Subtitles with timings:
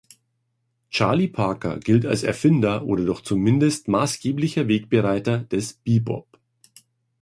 [0.89, 6.39] Charlie Parker gilt als Erfinder, oder doch zumindest maßgeblicher Wegbereiter des Bebop.